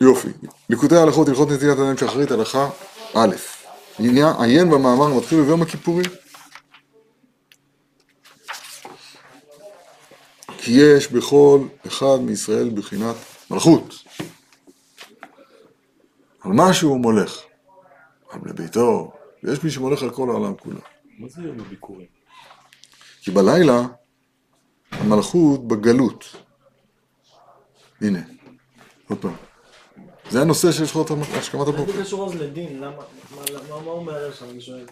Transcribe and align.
יופי. 0.00 0.28
ליקוטי 0.70 0.96
ההלכות, 0.96 1.28
הלכות 1.28 1.48
נטילת 1.48 1.78
ידיים 1.78 1.96
שחרית, 1.96 2.30
הלכה 2.30 2.70
א', 3.14 3.34
עיין 4.38 4.70
במאמר 4.70 5.04
המתחיל 5.04 5.42
ביום 5.42 5.62
הכיפורי. 5.62 6.04
כי 10.58 10.72
יש 10.72 11.12
בכל 11.12 11.60
אחד 11.86 12.16
מישראל 12.20 12.70
בחינת 12.70 13.16
מלכות. 13.50 13.94
על 16.40 16.52
משהו 16.54 16.90
הוא 16.90 17.00
מולך, 17.00 17.40
אבל 18.32 18.50
לביתו, 18.50 19.12
ויש 19.42 19.64
מי 19.64 19.70
שמולך 19.70 20.02
על 20.02 20.10
כל 20.10 20.30
העולם 20.30 20.54
כולו. 20.54 20.80
מה 21.18 21.28
זה 21.28 21.42
יום 21.42 21.60
הביקורים? 21.60 22.06
כי 23.20 23.30
בלילה 23.30 23.82
המלכות 24.90 25.68
בגלות. 25.68 26.36
הנה, 28.00 28.20
עוד 29.08 29.18
פעם. 29.18 29.53
זה 30.34 30.40
הנושא 30.40 30.72
של 30.72 30.86
שכונות 30.86 31.10
השכמת 31.34 31.60
מה 31.60 31.74
הבוקר. 31.74 31.92
זה 31.92 32.02
קשור 32.02 32.26
אז 32.26 32.34
לדין? 32.34 32.76
למה? 32.76 32.90
מה- 32.90 33.02
מה 33.68 33.80
מה 33.84 33.90
הוא 33.90 34.02
מערער 34.02 34.32
שם? 34.32 34.44
אני 34.50 34.60
שואל. 34.60 34.86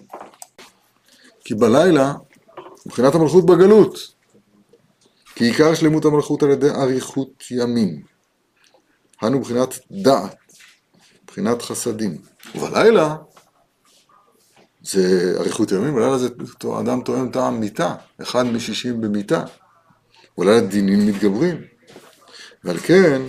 כי 1.45 1.55
בלילה, 1.55 2.15
מבחינת 2.87 3.15
המלכות 3.15 3.47
בגלות, 3.47 3.99
כי 5.35 5.45
עיקר 5.45 5.75
שלמות 5.75 6.05
המלכות 6.05 6.43
על 6.43 6.51
ידי 6.51 6.71
אריכות 6.71 7.45
ימים. 7.51 8.03
אנו 9.25 9.39
מבחינת 9.39 9.79
דעת, 9.91 10.37
מבחינת 11.25 11.63
חסדים. 11.63 12.19
ובלילה, 12.55 13.17
זה 14.83 15.35
אריכות 15.41 15.73
ימים, 15.73 15.95
בלילה 15.95 16.19
זה 16.19 16.29
אדם 16.81 17.03
תואם 17.03 17.31
טעם 17.31 17.61
מיתה, 17.61 17.95
אחד 18.23 18.43
משישים 18.43 19.01
במיתה. 19.01 19.45
בלילה 20.39 20.61
דינים 20.61 21.07
מתגברים. 21.07 21.63
ועל 22.65 22.79
כן, 22.79 23.23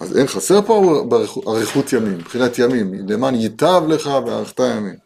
אז 0.00 0.18
אין 0.18 0.26
חסר 0.26 0.62
פה 0.62 1.04
אריכות 1.48 1.92
ימים, 1.92 2.18
מבחינת 2.18 2.58
ימים, 2.58 3.08
למען 3.08 3.34
ייטב 3.34 3.82
לך 3.88 4.06
וארכת 4.06 4.60
ימים. 4.60 4.96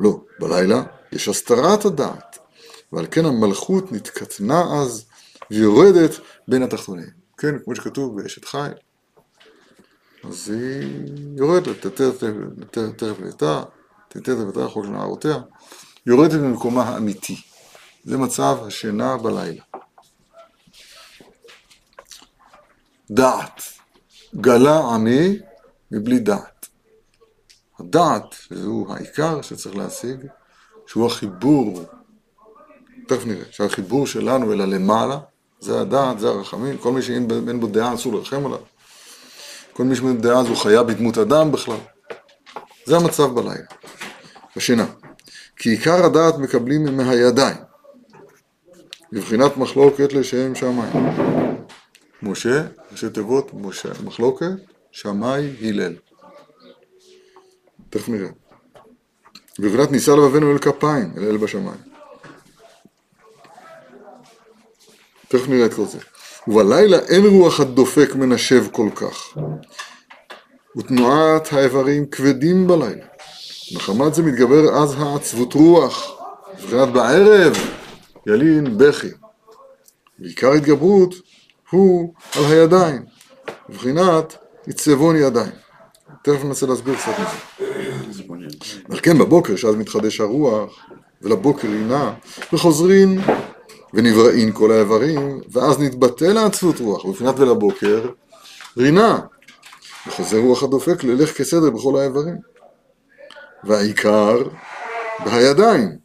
לא, 0.00 0.20
בלילה 0.38 0.82
יש 1.12 1.28
הסתרת 1.28 1.84
הדעת, 1.84 2.38
ועל 2.92 3.06
כן 3.10 3.24
המלכות 3.24 3.92
נתקטנה 3.92 4.62
אז 4.80 5.04
ויורדת 5.50 6.10
בין 6.48 6.62
התחתונים. 6.62 7.24
כן, 7.38 7.54
כמו 7.64 7.76
שכתוב 7.76 8.22
באשת 8.22 8.44
חיל. 8.44 8.72
אז 10.28 10.50
היא 10.50 10.88
יורדת, 11.36 11.86
תכף 12.96 13.20
לאטה, 13.20 13.62
תתר 14.08 14.34
לבטה 14.34 14.68
חול 14.68 14.86
נערותיה, 14.86 15.38
יורדת 16.06 16.40
ממקומה 16.40 16.82
האמיתי. 16.82 17.36
זה 18.04 18.18
מצב 18.18 18.58
השינה 18.66 19.16
בלילה. 19.16 19.62
דעת. 23.10 23.62
גלה 24.36 24.78
עמי 24.78 25.38
מבלי 25.90 26.18
דעת. 26.18 26.66
הדעת, 27.80 28.32
שהוא 28.32 28.94
העיקר 28.94 29.42
שצריך 29.42 29.76
להשיג, 29.76 30.26
שהוא 30.86 31.06
החיבור, 31.06 31.82
תכף 33.08 33.26
נראה, 33.26 33.44
שהחיבור 33.50 34.06
שלנו 34.06 34.52
אל 34.52 34.60
הלמעלה, 34.60 35.18
זה 35.60 35.80
הדעת, 35.80 36.18
זה 36.18 36.28
הרחמים, 36.28 36.78
כל 36.78 36.92
מי 36.92 37.02
שאין 37.02 37.60
בו 37.60 37.66
דעה 37.66 37.94
אסור 37.94 38.12
לרחם 38.12 38.46
עליו. 38.46 38.58
כל 39.72 39.82
מי 39.82 39.96
שאין 39.96 40.20
דעה 40.20 40.44
זו 40.44 40.56
חיה 40.56 40.82
בדמות 40.82 41.18
אדם 41.18 41.52
בכלל. 41.52 41.76
זה 42.84 42.96
המצב 42.96 43.34
בלילה, 43.34 43.66
בשינה. 44.56 44.86
כי 45.56 45.70
עיקר 45.70 46.04
הדעת 46.04 46.38
מקבלים 46.38 46.96
מהידיים, 46.96 47.56
בבחינת 49.12 49.56
מחלוקת 49.56 50.12
לשם 50.12 50.54
שמיים. 50.54 51.23
משה, 52.24 52.66
ראשי 52.92 53.10
תיבות, 53.10 53.50
משה, 53.54 53.88
מחלוקת, 54.04 54.46
שמאי, 54.92 55.50
הלל. 55.62 55.94
תכף 57.90 58.08
נראה. 58.08 58.28
בבחינת 59.58 59.90
נישא 59.90 60.10
לבבינו 60.10 60.52
אל 60.52 60.58
כפיים, 60.58 61.12
אל 61.16 61.24
אל 61.24 61.36
בשמיים. 61.36 61.80
תכף 65.28 65.48
נראה 65.48 65.66
את 65.66 65.74
כל 65.74 65.84
זה. 65.84 65.98
ובלילה 66.48 66.98
אין 66.98 67.26
רוח 67.26 67.60
הדופק 67.60 68.14
מנשב 68.14 68.64
כל 68.72 68.88
כך, 68.94 69.36
ותנועת 70.76 71.52
האיברים 71.52 72.06
כבדים 72.06 72.66
בלילה. 72.66 73.06
מחמת 73.74 74.14
זה 74.14 74.22
מתגבר 74.22 74.82
אז 74.82 74.94
העצבות 74.98 75.52
רוח, 75.54 76.20
בבחינת 76.52 76.88
בערב 76.88 77.52
ילין 78.26 78.78
בכי. 78.78 79.10
ועיקר 80.18 80.52
התגברות 80.52 81.14
הוא 81.70 82.14
על 82.36 82.44
הידיים, 82.44 83.02
בבחינת 83.68 84.36
יצבון 84.66 85.16
ידיים. 85.16 85.52
תכף 86.22 86.44
ננסה 86.44 86.66
להסביר 86.66 86.94
קצת 86.94 87.12
מזה. 87.18 88.22
אבל 88.88 89.00
כן 89.00 89.18
בבוקר, 89.18 89.56
שאז 89.56 89.74
מתחדש 89.74 90.20
הרוח, 90.20 90.86
ולבוקר 91.22 91.68
רינה, 91.68 92.14
וחוזרין 92.52 93.20
ונבראים 93.94 94.52
כל 94.52 94.72
האיברים, 94.72 95.40
ואז 95.52 95.80
נתבטל 95.80 96.38
העצבות 96.38 96.80
רוח, 96.80 97.04
ובבחינת 97.04 97.38
ולבוקר 97.38 98.08
רינה, 98.76 99.18
וחוזר 100.06 100.38
רוח 100.38 100.62
הדופק 100.62 101.04
ללך 101.04 101.36
כסדר 101.36 101.70
בכל 101.70 101.98
האיברים. 101.98 102.36
והעיקר 103.64 104.38
בהידיים, 105.24 105.96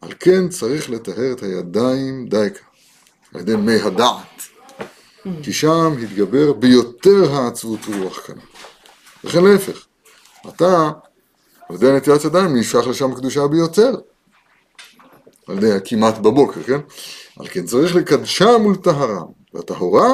על 0.00 0.10
כן 0.20 0.48
צריך 0.48 0.90
לטהר 0.90 1.32
את 1.32 1.42
הידיים 1.42 2.26
דייקה, 2.28 2.64
על 3.34 3.40
ידי 3.40 3.56
מי 3.56 3.74
הדעת, 3.74 4.42
כי 5.42 5.52
שם 5.52 5.94
התגבר 6.02 6.52
ביותר 6.52 7.34
העצבות 7.34 7.80
רוח 7.98 8.26
כאן. 8.26 8.34
וכן 9.24 9.44
להפך, 9.44 9.86
אתה, 10.48 10.90
על 11.68 11.76
ידי 11.76 11.92
נטילת 11.92 12.24
ידיים, 12.24 12.56
נשלח 12.56 12.86
לשם 12.86 13.14
קדושה 13.14 13.46
ביותר. 13.46 13.94
על 15.48 15.58
ידי 15.58 15.76
כמעט 15.84 16.18
בבוקר, 16.18 16.62
כן? 16.62 16.80
על 17.40 17.48
כן 17.48 17.66
צריך 17.66 17.96
לקדשם 17.96 18.66
ולטהרם, 18.66 19.26
והטהורה 19.54 20.08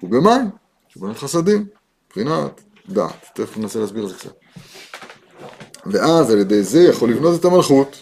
הוא 0.00 0.10
במים, 0.10 0.50
שבנת 0.88 1.18
חסדים, 1.18 1.66
מבחינת 2.06 2.60
דעת. 2.88 3.26
תכף 3.34 3.56
ננסה 3.56 3.78
להסביר 3.78 4.04
את 4.04 4.08
זה 4.08 4.14
קצת. 4.14 4.32
ואז 5.86 6.30
על 6.30 6.38
ידי 6.38 6.62
זה 6.62 6.82
יכול 6.82 7.10
לבנות 7.10 7.40
את 7.40 7.44
המלכות, 7.44 7.96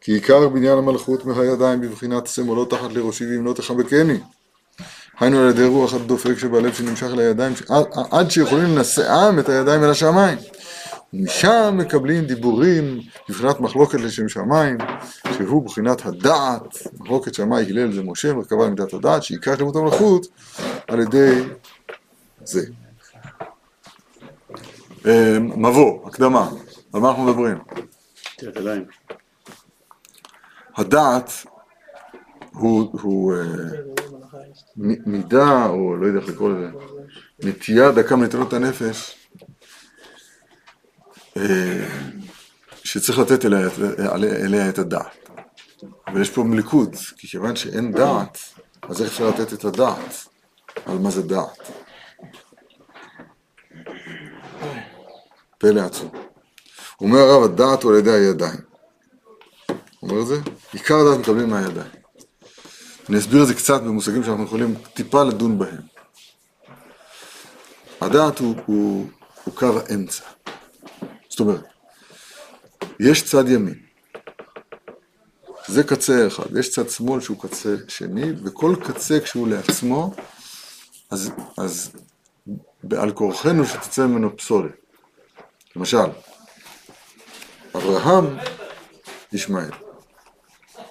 כי 0.00 0.12
עיקר 0.12 0.48
בניין 0.48 0.78
המלכות 0.78 1.24
מהידיים 1.24 1.80
בבחינת 1.80 2.26
שמאלו 2.26 2.64
תחת 2.64 2.92
לראשי 2.92 3.24
וימנות 3.24 3.56
תחבקני. 3.56 4.18
היינו 5.20 5.38
על 5.38 5.50
ידי 5.50 5.64
רוח 5.64 5.94
הדופק 5.94 6.38
שבלב 6.38 6.74
שנמשך 6.74 7.06
לידיים, 7.06 7.52
עד, 8.10 8.30
שיכולים 8.30 8.64
לנשאם 8.64 9.38
את 9.38 9.48
הידיים 9.48 9.84
אל 9.84 9.90
השמיים. 9.90 10.38
ומשם 11.14 11.74
מקבלים 11.78 12.24
דיבורים 12.24 13.00
בבחינת 13.28 13.60
מחלוקת 13.60 14.00
לשם 14.00 14.28
שמיים, 14.28 14.78
שהוא 15.36 15.64
בחינת 15.66 16.06
הדעת, 16.06 16.78
מחלוקת 17.00 17.34
שמאי 17.34 17.64
הלל 17.70 17.92
זה 17.92 18.02
משה, 18.02 18.32
מרכבה 18.32 18.66
למידת 18.66 18.94
הדעת, 18.94 19.22
שעיקר 19.22 19.56
שלמות 19.56 19.76
המלכות 19.76 20.26
על 20.88 21.00
ידי 21.00 21.42
זה. 22.44 22.66
אה, 25.06 25.38
מבוא, 25.40 26.08
הקדמה, 26.08 26.50
על 26.92 27.00
מה 27.00 27.08
אנחנו 27.08 27.24
מדברים? 27.24 27.58
הדעת 30.76 31.32
הוא, 32.52 32.98
הוא 33.02 33.34
אה, 33.34 33.42
מידה, 35.06 35.66
או 35.66 35.96
לא 35.96 36.06
יודע 36.06 36.20
איך 36.20 36.28
לקרוא 36.28 36.50
לזה, 36.50 36.68
נטייה 37.42 37.90
דקה 37.92 38.16
מנתנות 38.16 38.52
הנפש, 38.52 39.16
אה, 41.36 41.88
שצריך 42.84 43.18
לתת 43.18 43.44
אליה, 43.44 44.68
את- 44.68 44.78
הדעת. 44.78 45.28
אבל 46.06 46.20
יש 46.20 46.30
פה 46.30 46.42
מלכוד, 46.44 46.96
כי 47.16 47.28
כיוון 47.28 47.56
שאין 47.56 47.92
דעת, 47.92 48.38
אז 48.82 49.02
איך 49.02 49.10
אפשר 49.12 49.28
לתת 49.28 49.52
את 49.52 49.64
הדעת 49.64 50.26
על 50.86 50.98
מה 50.98 51.10
זה 51.10 51.22
דעת? 51.22 51.70
פלא 55.58 55.80
עצום. 55.80 56.10
אומר 57.00 57.18
הרב, 57.18 57.42
הדעת 57.42 57.82
הוא 57.82 57.92
על 57.92 57.98
ידי 57.98 58.10
הידיים. 58.10 58.60
אומר 60.02 60.20
את 60.22 60.26
זה? 60.26 60.36
עיקר 60.72 60.94
הדעת 60.96 61.18
מקבלים 61.20 61.50
מהידיים. 61.50 62.01
אני 63.08 63.18
אסביר 63.18 63.42
את 63.42 63.46
זה 63.46 63.54
קצת 63.54 63.82
במושגים 63.82 64.24
שאנחנו 64.24 64.44
יכולים 64.44 64.74
טיפה 64.94 65.22
לדון 65.22 65.58
בהם. 65.58 65.80
הדעת 68.00 68.38
הוא, 68.38 68.54
הוא, 68.66 69.08
הוא 69.44 69.54
קו 69.54 69.80
האמצע. 69.88 70.24
זאת 71.28 71.40
אומרת, 71.40 71.64
יש 73.00 73.22
צד 73.22 73.48
ימין, 73.48 73.74
זה 75.66 75.82
קצה 75.82 76.26
אחד, 76.26 76.44
ויש 76.52 76.70
צד 76.70 76.88
שמאל 76.90 77.20
שהוא 77.20 77.42
קצה 77.42 77.74
שני, 77.88 78.32
וכל 78.44 78.76
קצה 78.84 79.20
כשהוא 79.20 79.48
לעצמו, 79.48 80.14
אז, 81.10 81.30
אז 81.58 81.90
בעל 82.82 83.12
כורחנו 83.12 83.66
שתצא 83.66 84.06
ממנו 84.06 84.36
פסולת. 84.36 84.72
למשל, 85.76 86.06
אברהם, 87.74 88.36
ישמעאל. 89.32 89.70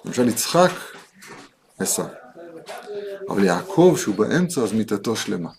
למשל 0.04 0.28
יצחק, 0.28 0.70
עשיו. 1.82 2.06
אבל 3.28 3.44
יעקב 3.44 3.94
שהוא 3.98 4.14
באמצע 4.14 4.60
אז 4.60 4.72
מיתתו 4.72 5.16
שלמה. 5.16 5.50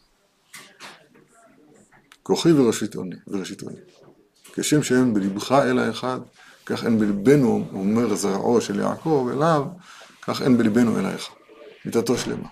כוחי 2.23 2.51
וראשית 2.51 2.95
עוני, 2.95 3.15
וראשית 3.27 3.61
עוני. 3.61 3.75
כשם 4.53 4.83
שאין 4.83 5.13
בלבך 5.13 5.51
אלא 5.51 5.89
אחד, 5.89 6.19
כך 6.65 6.85
אין 6.85 6.99
בלבנו, 6.99 7.67
אומר 7.73 8.15
זרעו 8.15 8.61
של 8.61 8.79
יעקב 8.79 9.29
אליו, 9.33 9.63
כך 10.21 10.41
אין 10.41 10.57
בלבנו 10.57 10.99
אלא 10.99 11.15
אחד. 11.15 11.33
מיתתו 11.85 12.17
שלמה. 12.17 12.47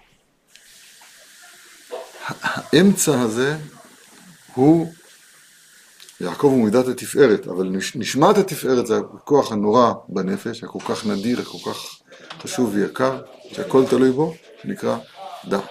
האמצע 2.41 3.21
הזה 3.21 3.57
הוא, 4.53 4.93
יעקב 6.21 6.47
הוא 6.47 6.63
מידת 6.65 6.87
התפארת, 6.87 7.47
אבל 7.47 7.67
נש- 7.67 7.95
נשמת 7.95 8.37
התפארת 8.37 8.87
זה 8.87 8.97
הכוח 8.97 9.51
הנורא 9.51 9.93
בנפש, 10.09 10.63
הכל 10.63 10.79
כך 10.79 11.05
נדיר, 11.05 11.41
הכל 11.41 11.71
כך 11.71 11.77
חשוב 12.43 12.71
ויקר, 12.75 13.21
שהכל 13.53 13.83
תלוי 13.89 14.11
בו, 14.11 14.35
שנקרא 14.61 14.97
דעת. 15.45 15.63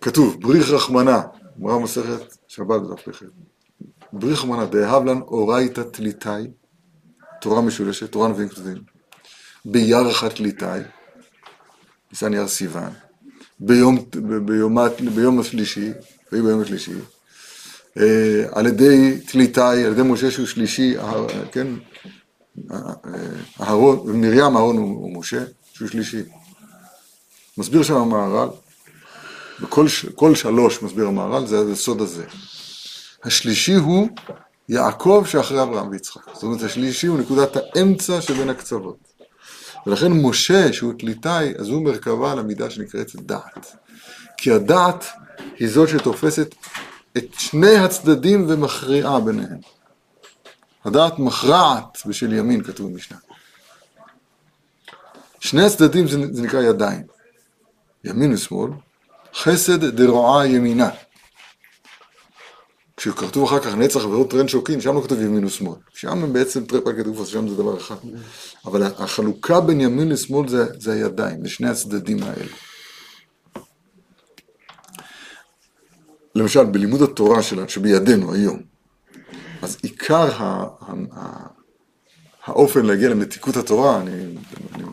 כתוב, 0.00 0.40
בריך 0.40 0.70
רחמנה, 0.70 1.22
אמרה 1.60 1.78
מסכת 1.78 2.36
שבת 2.48 2.80
בדף 2.80 3.00
פ"ח, 3.08 3.22
בריך 4.12 4.38
רחמנה, 4.38 4.66
דאהב 4.66 5.04
לן 5.04 5.20
אורייתא 5.20 5.80
תליטאי, 5.80 6.46
תורה 7.40 7.60
משולשת, 7.60 8.12
תורה 8.12 8.28
נביאים 8.28 8.48
כתובים, 8.48 8.82
בירחת 9.64 10.34
תליטאי, 10.34 10.80
ניסן 12.12 12.34
יר 12.34 12.48
סיוון, 12.48 12.90
ביום, 13.60 13.96
ב- 14.10 14.46
ביומת, 14.46 15.00
ביום 15.00 15.40
השלישי, 15.40 15.92
ויהי 16.32 16.44
ביום 16.44 16.60
השלישי, 16.60 16.92
אה, 17.98 18.44
על 18.52 18.66
ידי 18.66 19.20
תליטאי, 19.26 19.84
על 19.84 19.92
ידי 19.92 20.02
משה 20.02 20.30
שהוא 20.30 20.46
שלישי, 20.46 20.98
אה, 20.98 21.26
כן, 21.52 21.66
אהרון, 23.60 24.20
מרים 24.20 24.56
אהרון 24.56 24.78
ומשה, 24.78 25.44
שהוא 25.72 25.88
שלישי. 25.88 26.22
מסביר 27.58 27.82
שם 27.82 27.94
המהר"ל, 27.96 28.48
בכל 29.60 29.88
ש- 29.88 30.06
כל 30.06 30.34
שלוש 30.34 30.82
מסביר 30.82 31.06
המהר"ל, 31.06 31.46
זה 31.46 31.72
הסוד 31.72 32.00
הזה. 32.00 32.24
השלישי 33.24 33.74
הוא 33.74 34.08
יעקב 34.68 35.24
שאחרי 35.26 35.62
אברהם 35.62 35.88
ויצחק. 35.88 36.20
זאת 36.34 36.42
אומרת, 36.42 36.62
השלישי 36.62 37.06
הוא 37.06 37.18
נקודת 37.18 37.56
האמצע 37.56 38.20
שבין 38.20 38.50
הקצוות. 38.50 38.96
ולכן 39.86 40.12
משה, 40.12 40.72
שהוא 40.72 40.92
תליטאי, 40.98 41.52
אז 41.58 41.68
הוא 41.68 41.82
מרכבה 41.84 42.32
על 42.32 42.38
המידה 42.38 42.70
שנקראת 42.70 43.16
דעת. 43.16 43.76
כי 44.36 44.52
הדעת 44.52 45.04
היא 45.58 45.68
זאת 45.68 45.88
שתופסת 45.88 46.54
את 47.16 47.26
שני 47.38 47.76
הצדדים 47.76 48.46
ומכריעה 48.48 49.20
ביניהם. 49.20 49.58
הדעת 50.86 51.18
מכרעת 51.18 51.98
בשל 52.06 52.32
ימין, 52.32 52.62
כתוב 52.62 52.92
במשנה. 52.92 53.18
שני 55.40 55.64
הצדדים 55.64 56.08
זה, 56.08 56.18
זה 56.32 56.42
נקרא 56.42 56.62
ידיים. 56.62 57.02
ימין 58.04 58.32
ושמאל, 58.32 58.70
חסד 59.34 59.84
דרועה 59.84 60.46
ימינה. 60.46 60.90
כשכתוב 62.96 63.44
אחר 63.44 63.60
כך 63.60 63.74
נצח 63.74 64.04
ועוד 64.04 64.30
טרן 64.30 64.48
שוקין, 64.48 64.80
שם 64.80 64.94
לא 64.94 65.00
כתוב 65.00 65.20
ימין 65.20 65.44
ושמאל. 65.44 65.78
שם 65.94 66.22
הם 66.22 66.32
בעצם 66.32 66.64
טרפל 66.64 67.02
כתוב, 67.02 67.20
אז 67.20 67.28
שם 67.28 67.48
זה 67.48 67.54
דבר 67.54 67.76
אחד. 67.76 67.96
אבל 68.64 68.82
החלוקה 68.82 69.60
בין 69.60 69.80
ימין 69.80 70.08
לשמאל 70.08 70.48
זה, 70.48 70.66
זה 70.78 70.92
הידיים, 70.92 71.42
זה 71.42 71.48
שני 71.48 71.68
הצדדים 71.68 72.22
האלה. 72.22 72.52
למשל, 76.34 76.64
בלימוד 76.64 77.02
התורה 77.02 77.42
שלנו, 77.42 77.68
שבידינו 77.68 78.34
היום, 78.34 78.75
אז 79.66 79.76
עיקר 79.82 80.42
ה, 80.42 80.66
ה, 80.80 80.92
ה, 81.12 81.46
האופן 82.44 82.86
להגיע 82.86 83.08
למתיקות 83.08 83.56
התורה, 83.56 84.00
אני, 84.00 84.36
אני 84.74 84.84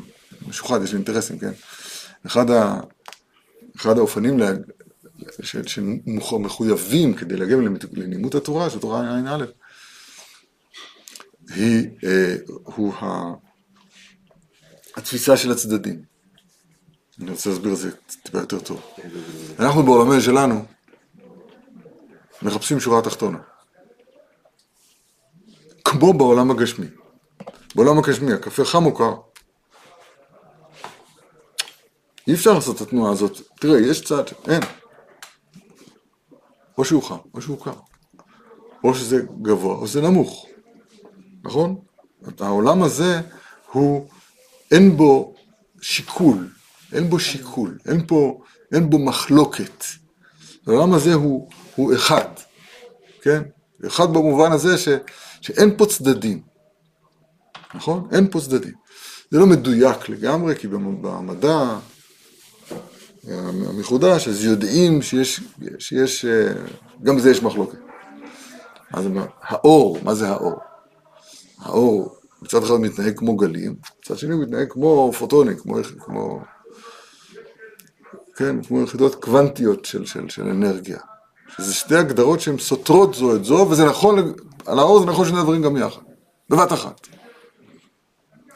משוחד, 0.48 0.84
יש 0.84 0.92
לי 0.92 0.98
אינטרסים, 0.98 1.40
כן? 1.40 1.52
אחד, 2.26 2.50
ה, 2.50 2.80
אחד 3.78 3.98
האופנים 3.98 4.40
לה, 4.40 4.52
ש, 5.42 5.56
שמחויבים 5.66 7.14
כדי 7.14 7.38
להגיע 7.38 7.58
ללימוד 7.92 8.36
התורה, 8.36 8.70
של 8.70 8.80
תורה 8.80 9.02
ע"א, 9.02 9.46
היא, 11.50 11.90
אה, 12.04 12.36
הוא 12.48 12.94
ה, 12.94 13.34
התפיסה 14.96 15.38
של 15.38 15.52
הצדדים. 15.52 16.04
אני 17.22 17.32
רוצה 17.32 17.50
להסביר 17.50 17.74
את 17.74 17.78
זה 17.78 17.92
טיפה 18.24 18.40
יותר 18.40 18.60
טוב. 18.60 18.82
אנחנו 19.60 19.84
בעולמנו 19.84 20.22
שלנו 20.22 20.66
מחפשים 22.42 22.80
שורה 22.80 23.02
תחתונה. 23.02 23.53
כמו 25.94 26.14
בעולם 26.14 26.52
הגשמי. 26.52 26.88
בעולם 27.76 27.98
הגשמי, 27.98 28.34
הקפה 28.34 28.66
חם 28.66 28.86
או 28.86 28.94
קר? 28.96 29.14
אי 32.28 32.34
אפשר 32.34 32.54
לעשות 32.54 32.76
את 32.76 32.82
התנועה 32.82 33.12
הזאת. 33.12 33.38
תראה, 33.60 33.80
יש 33.80 34.02
צד, 34.02 34.24
אין. 34.48 34.62
או 36.78 36.86
שהוא 36.86 37.04
חם, 37.04 37.18
או 37.34 37.42
שהוא 37.42 37.64
קר. 37.64 37.74
או 38.84 38.96
שזה 38.96 39.22
גבוה, 39.42 39.76
או 39.76 39.88
שזה 39.88 40.02
נמוך. 40.02 40.46
נכון? 41.44 41.76
העולם 42.40 42.84
הזה 42.84 43.22
הוא, 43.72 44.08
אין 44.72 44.98
בו 44.98 45.36
שיקול, 45.82 46.50
אין 46.94 47.10
בו 47.10 47.20
שיקול, 47.20 47.78
אין, 47.88 48.08
פה, 48.08 48.42
אין 48.74 48.90
בו 48.90 49.00
מחלוקת. 49.00 49.84
העולם 50.68 50.94
הזה 50.94 51.14
הוא, 51.14 51.50
הוא 51.76 51.96
אחד, 51.96 52.30
כן? 53.22 53.42
אחד 53.88 54.14
במובן 54.14 54.52
הזה 54.52 54.78
ש, 54.78 54.88
שאין 55.44 55.78
פה 55.78 55.86
צדדים, 55.86 56.42
נכון? 57.76 58.08
אין 58.12 58.28
פה 58.32 58.40
צדדים. 58.42 58.74
זה 59.32 59.40
לא 59.40 59.46
מדויק 59.46 60.10
לגמרי, 60.10 60.56
כי 60.56 60.68
במ- 60.68 61.02
במדע 61.02 61.78
המחודש, 63.28 64.28
אז 64.28 64.44
יודעים 64.44 65.02
שיש, 65.02 65.42
שיש, 65.80 66.26
גם 67.04 67.18
בזה 67.18 67.32
יש 67.32 67.44
מחלוקת. 67.44 67.78
אז 68.94 69.06
האור, 69.42 69.98
מה 70.04 70.16
זה 70.16 70.30
האור? 70.30 70.56
האור 71.60 72.16
מצד 72.42 72.64
אחד 72.64 72.74
מתנהג 72.74 73.18
כמו 73.20 73.36
גלים, 73.38 73.76
מצד 74.04 74.18
שני 74.18 74.34
הוא 74.34 74.44
מתנהג 74.44 74.68
כמו 74.70 75.12
פוטונים, 75.20 75.58
כמו, 75.58 75.78
כמו, 76.00 76.40
כן, 78.36 78.64
כמו 78.64 78.82
יחידות 78.82 79.16
קוונטיות 79.16 79.86
של, 79.86 80.06
של, 80.06 80.30
של 80.30 80.44
אנרגיה. 80.44 81.00
שזה 81.58 81.74
שתי 81.74 81.96
הגדרות 81.96 82.40
שהן 82.40 82.58
סותרות 82.58 83.14
זו 83.14 83.36
את 83.36 83.46
זו, 83.46 83.68
וזה 83.72 83.86
נכון, 83.86 84.34
על 84.66 84.80
האור 84.80 85.00
זה 85.00 85.06
נכון 85.06 85.26
שני 85.28 85.42
דברים 85.42 85.62
גם 85.62 85.78
יחד, 85.78 86.02
בבת 86.50 86.74
אחת. 86.74 87.08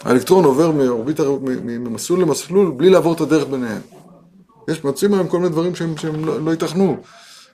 האלקטרון 0.04 0.45
עובר 0.45 0.71
מאורביטה, 0.71 1.24
ממסלול 1.62 2.21
למסלול 2.21 2.71
בלי 2.71 2.89
לעבור 2.89 3.13
את 3.13 3.21
הדרך 3.21 3.48
ביניהם. 3.48 3.81
יש, 4.69 4.83
מוצאים 4.83 5.13
היום 5.13 5.27
כל 5.27 5.38
מיני 5.38 5.50
דברים 5.50 5.75
שהם, 5.75 5.98
שהם 5.98 6.25
לא, 6.25 6.42
לא 6.42 6.51
ייתכנו 6.51 6.98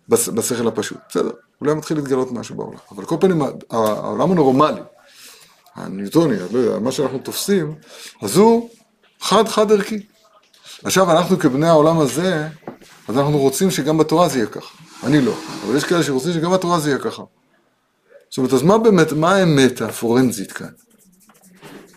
בס- 0.10 0.30
בשכל 0.30 0.68
הפשוט. 0.68 0.98
בסדר, 1.10 1.32
אולי 1.62 1.74
מתחיל 1.74 1.98
להתגלות 1.98 2.32
משהו 2.32 2.56
בעולם. 2.56 2.78
אבל 2.92 3.06
כל 3.06 3.16
פנים, 3.20 3.42
העולם 3.70 4.32
הנורמלי, 4.32 4.82
הניוטוני, 5.76 6.36
לא 6.52 6.60
יודע, 6.60 6.80
מה 6.80 6.92
שאנחנו 6.92 7.18
תופסים, 7.20 7.76
אז 8.22 8.38
הוא 8.38 8.70
חד-חד 9.22 9.72
ערכי. 9.72 10.06
עכשיו, 10.84 11.12
אנחנו 11.12 11.40
כבני 11.40 11.68
העולם 11.68 12.00
הזה, 12.00 12.48
אז 13.08 13.18
אנחנו 13.18 13.38
רוצים 13.38 13.72
שגם 13.72 13.98
בתורה 13.98 14.30
זה 14.30 14.38
יהיה 14.38 14.48
ככה. 14.48 14.76
אני 15.04 15.22
לא, 15.22 15.34
אבל 15.68 15.76
יש 15.78 15.84
כאלה 15.84 16.04
שרוצים 16.04 16.34
שגם 16.34 16.52
בתורה 16.52 16.80
זה 16.80 16.90
יהיה 16.90 17.00
ככה. 17.00 17.24
זאת 18.34 18.38
אומרת, 18.38 18.54
אז 18.54 18.64
מה 18.64 18.78
באמת, 18.78 19.12
מה 19.12 19.36
האמת 19.36 19.82
הפורנזית 19.82 20.52
כאן? 20.52 20.70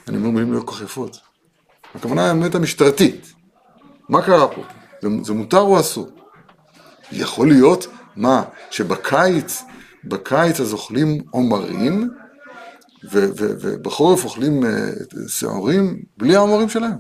אני 0.09 0.17
אומר 0.17 0.31
מילים 0.31 0.53
לא 0.53 0.61
כל 0.61 0.73
כך 0.73 0.83
יפות. 0.83 1.17
הכוונה 1.95 2.23
היא 2.23 2.29
האמת 2.29 2.55
המשטרתית. 2.55 3.33
מה 4.09 4.23
קרה 4.23 4.49
פה? 4.49 4.63
זה, 5.03 5.09
זה 5.23 5.33
מותר 5.33 5.61
או 5.61 5.81
אסור? 5.81 6.09
יכול 7.13 7.49
להיות, 7.49 7.87
מה, 8.17 8.43
שבקיץ, 8.71 9.63
בקיץ 10.05 10.61
אז 10.61 10.73
אוכלים 10.73 11.23
עומרים, 11.31 12.11
ובחורף 13.13 14.25
אוכלים 14.25 14.63
שעורים 15.29 16.03
בלי 16.17 16.37
העומרים 16.37 16.69
שלהם. 16.69 16.99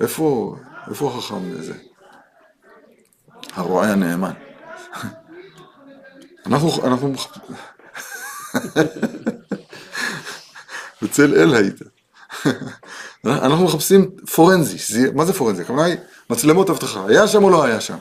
איפה, 0.00 0.56
איפה 0.90 1.08
החכם 1.08 1.62
זה? 1.62 1.74
הרועה 3.54 3.92
הנאמן. 3.92 4.32
אנחנו, 6.46 6.86
אנחנו, 6.86 7.12
בצל 11.02 11.34
אל 11.34 11.54
היית. 11.54 11.78
אנחנו 13.26 13.64
מחפשים 13.64 14.10
פורנזי, 14.34 15.10
מה 15.14 15.24
זה 15.24 15.32
פורנזי? 15.32 15.62
הכוונה 15.62 15.84
היא 15.84 15.96
מצלמות 16.30 16.70
אבטחה, 16.70 17.04
היה 17.08 17.26
שם 17.26 17.44
או 17.44 17.50
לא 17.50 17.64
היה 17.64 17.80
שם? 17.80 17.96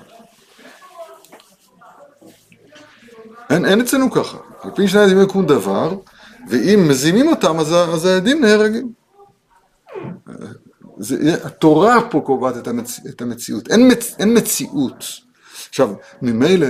אין, 3.50 3.66
אין 3.66 3.82
אצלנו 3.82 4.12
ככה, 4.12 4.38
על 4.62 4.72
פי 4.76 4.88
שני 4.88 5.02
עדים 5.02 5.22
יקום 5.22 5.46
דבר, 5.46 5.98
ואם 6.50 6.86
מזימים 6.90 7.28
אותם 7.28 7.60
אז, 7.60 7.74
אז 7.74 8.06
העדים 8.06 8.42
נהרגים. 8.42 8.92
זה, 10.98 11.36
התורה 11.44 12.10
פה 12.10 12.22
קובעת 12.26 12.58
את, 12.58 12.68
המצ, 12.68 13.00
את 13.10 13.22
המציאות, 13.22 13.72
אין, 13.72 13.92
מצ, 13.92 14.16
אין 14.20 14.38
מציאות. 14.38 15.06
עכשיו, 15.76 15.94
ממילא 16.22 16.68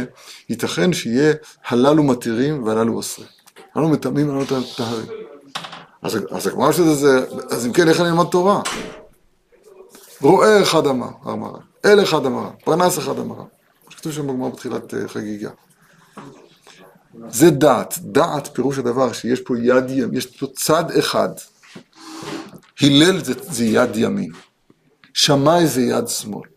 ייתכן 0.49 0.93
שיהיה 0.93 1.33
הללו 1.67 2.03
מתירים 2.03 2.63
והללו 2.63 2.93
אוסרים. 2.93 3.27
הללו 3.75 3.89
מטמאים 3.89 4.29
והללו 4.29 4.45
טהרים. 4.77 5.05
אז, 6.01 6.17
אז 6.31 6.47
הגמרא 6.47 6.71
של 6.71 6.93
זה, 6.93 7.25
אז 7.49 7.65
אם 7.65 7.73
כן, 7.73 7.89
איך 7.89 7.99
אני 7.99 8.09
אלמד 8.09 8.25
תורה? 8.31 8.61
רועה 10.21 10.61
אחד 10.63 10.87
אמר, 10.87 11.09
אמר, 11.25 11.51
אל 11.85 12.03
אחד 12.03 12.25
אמר, 12.25 12.49
פרנס 12.63 12.97
אחד 12.99 13.19
אמר. 13.19 13.43
כתוב 13.89 14.11
שם 14.11 14.27
בגמרא 14.27 14.49
בתחילת 14.49 14.93
אה, 14.93 15.07
חגיגה. 15.07 15.49
זה 17.29 17.49
דעת, 17.49 17.97
דעת 18.01 18.55
פירוש 18.55 18.77
הדבר 18.77 19.13
שיש 19.13 19.41
פה 19.41 19.53
יד 19.57 19.89
ימין, 19.89 20.13
יש 20.13 20.25
פה 20.25 20.47
צד 20.55 20.91
אחד. 20.99 21.29
הלל 22.81 23.23
זה, 23.23 23.33
זה 23.41 23.65
יד 23.65 23.95
ימין, 23.95 24.31
שמאי 25.13 25.67
זה 25.67 25.81
יד 25.81 26.07
שמאל. 26.07 26.49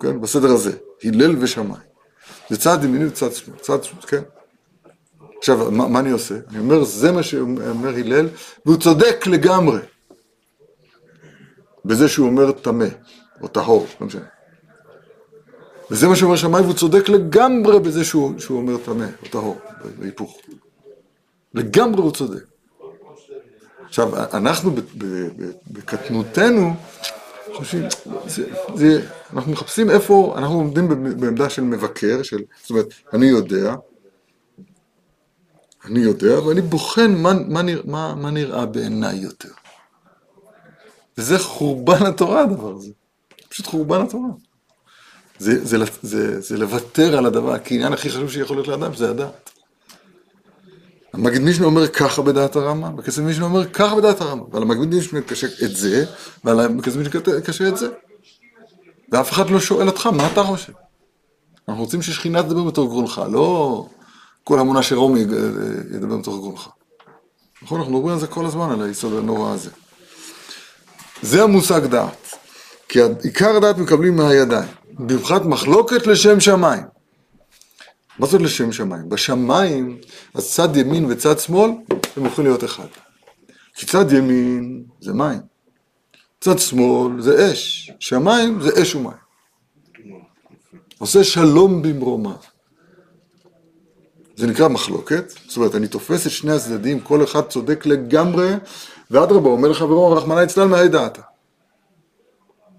כן, 0.00 0.20
בסדר 0.20 0.50
הזה, 0.50 0.72
הלל 1.04 1.36
ושמאי. 1.38 1.78
זה 2.50 2.56
צד 2.56 2.84
ימין 2.84 3.06
וצד 3.06 3.32
שמאל, 3.32 3.58
צד 3.58 3.84
שמאל, 3.84 4.02
כן. 4.02 4.22
עכשיו, 5.38 5.70
מה, 5.70 5.88
מה 5.88 5.98
אני 6.00 6.10
עושה? 6.10 6.34
אני 6.50 6.58
אומר, 6.58 6.84
זה 6.84 7.12
מה 7.12 7.22
שאומר 7.22 7.88
הלל, 7.88 8.28
והוא 8.66 8.76
צודק 8.76 9.26
לגמרי. 9.26 9.78
בזה 11.84 12.08
שהוא 12.08 12.26
אומר 12.26 12.52
טמא, 12.52 12.86
או 13.40 13.48
טהור, 13.48 13.86
לא 14.00 14.06
משנה. 14.06 14.24
וזה 15.90 16.08
מה 16.08 16.16
שאומר 16.16 16.36
שמאי, 16.36 16.62
והוא 16.62 16.74
צודק 16.74 17.08
לגמרי 17.08 17.80
בזה 17.80 18.04
שהוא, 18.04 18.38
שהוא 18.38 18.58
אומר 18.58 18.76
טמא, 18.84 19.06
או 19.22 19.28
טהור, 19.28 19.58
בהיפוך. 19.98 20.38
לגמרי 21.54 22.02
הוא 22.02 22.12
צודק. 22.12 22.44
עכשיו, 23.84 24.36
אנחנו 24.36 24.70
בקטנותנו, 25.70 26.74
חושבים, 27.54 27.84
זה, 28.26 28.46
זה, 28.74 29.06
אנחנו 29.32 29.52
מחפשים 29.52 29.90
איפה, 29.90 30.34
אנחנו 30.38 30.54
עומדים 30.54 30.88
בעמדה 31.20 31.50
של 31.50 31.62
מבקר, 31.62 32.22
של, 32.22 32.42
זאת 32.60 32.70
אומרת, 32.70 32.86
אני 33.12 33.26
יודע, 33.26 33.74
אני 35.84 36.00
יודע, 36.00 36.40
ואני 36.40 36.60
בוחן 36.60 37.14
מה, 37.14 37.32
מה, 37.48 37.62
נרא, 37.62 37.82
מה, 37.84 38.14
מה 38.14 38.30
נראה 38.30 38.66
בעיניי 38.66 39.16
יותר. 39.16 39.48
וזה 41.18 41.38
חורבן 41.38 42.06
התורה 42.06 42.42
הדבר 42.42 42.74
הזה. 42.76 42.90
פשוט 43.48 43.66
חורבן 43.66 44.00
התורה. 44.00 44.28
זה, 45.38 45.64
זה, 45.64 45.76
זה, 46.02 46.40
זה 46.40 46.58
לוותר 46.58 47.18
על 47.18 47.26
הדבר, 47.26 47.58
כי 47.58 47.74
העניין 47.74 47.92
הכי 47.92 48.10
חשוב 48.10 48.30
שיכול 48.30 48.56
להיות 48.56 48.68
לאדם 48.68 48.94
זה 48.94 49.10
הדעת. 49.10 49.50
המגיד 51.14 51.42
מישנה 51.42 51.66
אומר 51.66 51.88
ככה 51.88 52.22
בדעת 52.22 52.56
הרמב"ם, 52.56 52.98
וכסף 52.98 53.22
מישנה 53.22 53.44
אומר 53.44 53.70
ככה 53.70 53.96
בדעת 53.96 54.20
הרמב"ם, 54.20 54.46
ועל 54.52 54.62
המגיד 54.62 54.94
מישנה 54.94 55.20
קשה 55.20 55.46
את 55.64 55.76
זה, 55.76 56.04
ועל 56.44 56.60
הכסף 56.60 56.96
מישנה 56.96 57.40
קשה 57.40 57.68
את 57.68 57.76
זה. 57.76 57.88
ואף 59.12 59.32
אחד 59.32 59.50
לא 59.50 59.60
שואל 59.60 59.86
אותך, 59.86 60.06
מה 60.06 60.32
אתה 60.32 60.42
חושב? 60.42 60.72
אנחנו 61.68 61.82
רוצים 61.82 62.02
ששכינה 62.02 62.42
תדבר 62.42 62.62
בתוך 62.62 62.90
גרונך, 62.90 63.22
לא 63.30 63.86
כל 64.44 64.58
המונה 64.58 64.82
של 64.82 64.96
רומי 64.96 65.20
ידבר 65.94 66.16
בתוך 66.16 66.36
גרונך. 66.36 66.68
נכון, 67.62 67.80
אנחנו 67.80 67.92
מדברים 67.92 68.14
על 68.14 68.20
זה 68.20 68.26
כל 68.26 68.46
הזמן, 68.46 68.70
על 68.70 68.82
היסוד 68.82 69.12
הנורא 69.12 69.52
הזה. 69.52 69.70
זה 71.22 71.42
המושג 71.42 71.86
דעת. 71.86 72.34
כי 72.88 72.98
עיקר 73.22 73.56
הדעת 73.56 73.78
מקבלים 73.78 74.16
מהידיים. 74.16 74.68
במיוחד 74.98 75.46
מחלוקת 75.46 76.06
לשם 76.06 76.40
שמיים. 76.40 76.93
מה 78.18 78.26
זאת 78.26 78.40
לשם 78.40 78.72
שמיים? 78.72 79.08
בשמיים, 79.08 79.98
אז 80.34 80.54
צד 80.54 80.76
ימין 80.76 81.04
וצד 81.04 81.38
שמאל, 81.38 81.70
הם 82.16 82.24
הופכים 82.24 82.44
להיות 82.44 82.64
אחד. 82.64 82.86
כי 83.74 83.86
צד 83.86 84.12
ימין 84.12 84.84
זה 85.00 85.12
מים, 85.12 85.40
צד 86.40 86.58
שמאל 86.58 87.20
זה 87.20 87.52
אש, 87.52 87.90
שמיים 88.00 88.62
זה 88.62 88.82
אש 88.82 88.94
ומים. 88.94 89.24
עושה 90.98 91.24
שלום 91.24 91.82
במרומיו. 91.82 92.36
זה 94.36 94.46
נקרא 94.46 94.68
מחלוקת, 94.68 95.32
זאת 95.46 95.56
אומרת, 95.56 95.74
אני 95.74 95.88
תופס 95.88 96.26
את 96.26 96.30
שני 96.30 96.52
הצדדים, 96.52 97.00
כל 97.00 97.24
אחד 97.24 97.40
צודק 97.40 97.86
לגמרי, 97.86 98.52
ואדרבה, 99.10 99.48
אומר 99.48 99.68
לחברו, 99.68 100.12
רחמנא 100.12 100.40
ליצלן 100.40 100.68
מהי 100.68 100.88
דעתה. 100.88 101.22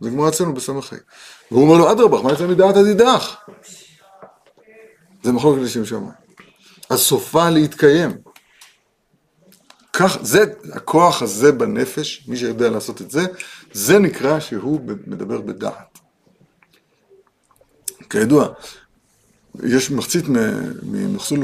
זה 0.02 0.10
גמרא 0.10 0.30
אצלנו 0.30 0.54
בסמכי. 0.54 0.96
והוא 1.52 1.64
אומר 1.64 1.78
לו, 1.78 1.92
אדרבה, 1.92 2.18
רחמנא 2.18 2.32
ליצלן 2.32 2.50
מדעתא 2.50 2.84
דידך. 2.84 3.36
זה 5.26 5.32
מחלוקת 5.32 5.62
לשם 5.62 5.86
שמיים. 5.86 6.10
אז 6.90 7.00
סופה 7.00 7.50
להתקיים. 7.50 8.12
כך, 9.94 10.18
זה, 10.22 10.44
הכוח 10.74 11.22
הזה 11.22 11.52
בנפש, 11.52 12.28
מי 12.28 12.38
שיודע 12.38 12.70
לעשות 12.70 13.02
את 13.02 13.12
זה, 13.12 13.26
זה 13.74 14.00
נקרא 14.00 14.40
שהוא 14.40 14.82
מדבר 15.08 15.42
בדעת. 15.42 16.00
כידוע, 18.10 18.48
יש 19.64 19.92
מחצית 19.92 20.26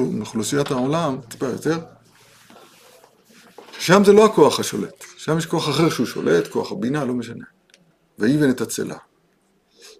מאוכלוסיית 0.10 0.72
העולם, 0.72 1.22
טיפה 1.28 1.46
יותר, 1.46 1.80
שם 3.80 4.04
זה 4.06 4.14
לא 4.14 4.26
הכוח 4.26 4.60
השולט, 4.60 5.04
שם 5.18 5.38
יש 5.38 5.46
כוח 5.46 5.70
אחר 5.70 5.90
שהוא 5.90 6.06
שולט, 6.06 6.48
כוח 6.48 6.72
הבינה, 6.72 7.06
לא 7.06 7.14
משנה. 7.14 7.46
ויבן 8.20 8.50
את 8.50 8.62
הצלה. 8.62 8.98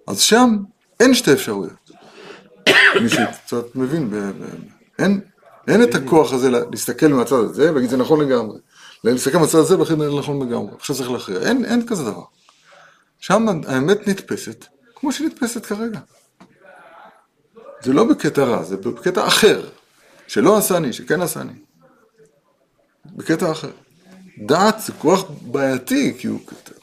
אז 0.08 0.20
שם 0.20 0.58
אין 1.00 1.14
שתי 1.14 1.34
אפשרויות. 1.34 1.81
מי 3.02 3.10
שקצת 3.10 3.76
מבין, 3.76 4.10
ב- 4.10 4.16
ב- 4.16 4.46
אין, 5.00 5.22
אין 5.68 5.84
את 5.84 5.96
הכוח 5.96 6.34
הזה 6.34 6.50
לה- 6.50 6.70
להסתכל 6.72 7.08
מהצד 7.08 7.36
הזה 7.36 7.72
ולהגיד 7.72 7.90
זה 7.90 7.98
נכון 7.98 8.22
לגמרי. 8.22 8.60
להסתכל 9.04 9.38
מהצד 9.38 9.58
הזה 9.58 9.76
ולהגיד 9.80 9.98
זה 10.00 10.20
נכון 10.20 10.48
לגמרי. 10.48 10.72
עכשיו 10.80 10.96
צריך 10.96 11.12
להכריע. 11.12 11.40
אין, 11.40 11.66
אין 11.66 11.88
כזה 11.88 12.04
דבר. 12.04 12.24
שם 13.20 13.48
האמת 13.68 14.08
נתפסת 14.08 14.66
כמו 14.96 15.12
שהיא 15.12 15.28
נתפסת 15.28 15.66
כרגע. 15.66 16.00
זה 17.84 17.94
לא 17.94 18.04
בקטע 18.04 18.44
רע, 18.44 18.64
זה 18.64 18.78
בקטע 18.78 19.28
אחר. 19.28 19.70
שלא 20.28 20.58
עשני, 20.58 20.94
שכן 20.94 21.22
עשני. 21.22 21.54
בקטע 23.06 23.52
אחר. 23.52 23.72
דעת 24.46 24.76
זה 24.82 24.94
כוח 24.94 25.24
בעייתי, 25.42 26.16
כי 26.20 26.28
הוא... 26.28 26.40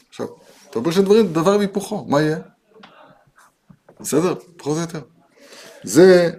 עכשיו, 0.09 0.27
אתה 0.71 0.79
אומר 0.79 0.91
שדברים, 0.91 1.33
דבר 1.33 1.59
והיפוכו, 1.59 2.05
מה 2.09 2.21
יהיה? 2.23 2.39
בסדר? 4.01 4.35
פחות 4.57 4.77
או 4.77 4.81
יותר. 4.81 5.01
זה, 5.85 6.31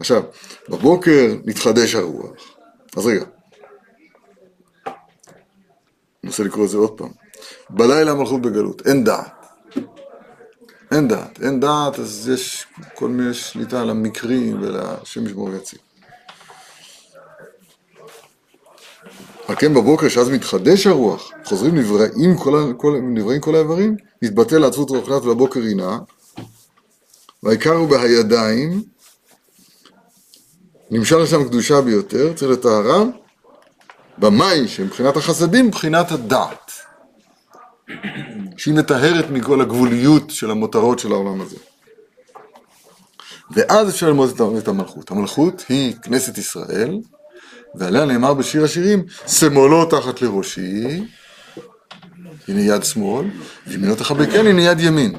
עכשיו, 0.00 0.22
בבוקר 0.68 1.34
נתחדש 1.44 1.94
הרוח. 1.94 2.32
אז 2.96 3.06
רגע. 3.06 3.24
אני 4.86 6.30
רוצה 6.30 6.44
לקרוא 6.44 6.64
את 6.64 6.70
זה 6.70 6.76
עוד 6.76 6.98
פעם. 6.98 7.10
בלילה 7.70 8.10
המלכות 8.10 8.42
בגלות, 8.42 8.86
אין 8.86 9.04
דעת. 9.04 9.46
אין 10.92 11.08
דעת, 11.08 11.42
אין 11.42 11.60
דעת, 11.60 11.98
אז 11.98 12.30
יש 12.34 12.66
כל 12.94 13.08
מיני 13.08 13.34
שליטה 13.34 13.80
על 13.80 13.90
המקרים 13.90 14.62
ולשם 14.62 15.26
ישמור 15.26 15.48
ויציב. 15.48 15.78
על 19.48 19.56
כן 19.56 19.74
בבוקר, 19.74 20.08
שאז 20.08 20.30
מתחדש 20.30 20.86
הרוח, 20.86 21.30
חוזרים 21.44 21.74
נבראים 21.74 22.36
כל, 22.36 22.72
כל, 22.76 23.00
נבראים 23.02 23.40
כל 23.40 23.54
האיברים, 23.54 23.96
מתבטל 24.22 24.64
העצבות 24.64 24.90
רוחנית 24.90 25.22
ולבוקר 25.22 25.60
רינה, 25.60 25.98
והעיקר 27.44 27.72
הוא 27.72 27.88
בהידיים, 27.88 28.82
נמשל 30.90 31.18
לשם 31.18 31.44
קדושה 31.44 31.80
ביותר, 31.80 32.32
צריך 32.32 32.50
לטהרה, 32.50 33.04
במאי, 34.18 34.68
שמבחינת 34.68 35.16
החסדים, 35.16 35.66
מבחינת 35.66 36.12
הדעת. 36.12 36.72
שהיא 38.56 38.74
מטהרת 38.74 39.30
מכל 39.30 39.60
הגבוליות 39.60 40.30
של 40.30 40.50
המותרות 40.50 40.98
של 40.98 41.12
העולם 41.12 41.40
הזה. 41.40 41.56
ואז 43.50 43.90
אפשר 43.90 44.06
ללמוד 44.06 44.40
את 44.58 44.68
המלכות. 44.68 45.10
המלכות 45.10 45.64
היא 45.68 45.94
כנסת 46.02 46.38
ישראל, 46.38 46.98
ועליה 47.74 48.04
נאמר 48.04 48.34
בשיר 48.34 48.64
השירים, 48.64 49.04
שמאלו 49.26 49.86
תחת 49.86 50.22
לראשי, 50.22 51.04
הנה 52.48 52.60
יד 52.60 52.84
שמאל, 52.84 53.26
וימינו 53.66 53.94
תחבקני, 53.94 54.50
הנה 54.50 54.62
יד 54.62 54.80
ימין. 54.80 55.14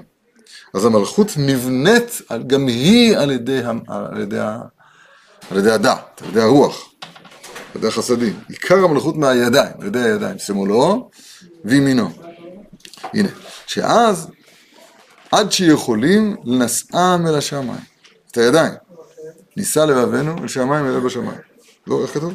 אז 0.75 0.85
המלכות 0.85 1.27
נבנית 1.37 2.21
גם 2.47 2.67
היא 2.67 3.17
על 3.17 3.31
ידי, 3.31 3.61
על 3.87 4.21
ידי, 4.21 4.39
על 5.51 5.57
ידי 5.57 5.71
הדעת, 5.71 6.21
על 6.21 6.29
ידי 6.29 6.41
הרוח, 6.41 6.93
על 7.03 7.79
ידי 7.79 7.87
החסדים. 7.87 8.39
עיקר 8.49 8.83
המלכות 8.83 9.15
מהידיים, 9.15 9.71
על 9.79 9.87
ידי 9.87 9.99
הידיים, 9.99 10.39
שמאלו 10.39 11.09
וימינו. 11.65 12.09
הנה, 13.13 13.29
שאז, 13.67 14.27
עד 15.31 15.51
שיכולים 15.51 16.35
לנשאם 16.43 17.27
אל 17.27 17.35
השמיים, 17.35 17.83
את 18.31 18.37
הידיים. 18.37 18.73
נישא 19.57 19.79
לבבינו 19.79 20.35
אל 20.43 20.47
שמיים 20.47 20.85
אל 20.85 20.99
בשמיים. 20.99 21.39
לא, 21.87 22.01
איך 22.01 22.13
כתוב? 22.13 22.33